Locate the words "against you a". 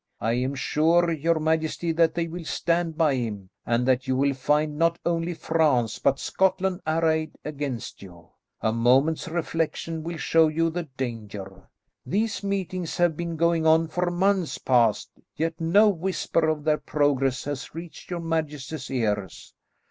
7.45-8.73